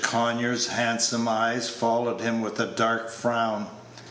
Conyers' 0.03 0.65
handsome 0.65 1.27
eyes 1.27 1.69
followed 1.69 2.21
him 2.21 2.41
with 2.41 2.59
a 2.59 2.65
dark 2.65 3.11
frown. 3.11 3.67